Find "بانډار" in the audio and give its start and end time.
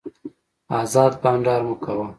1.21-1.61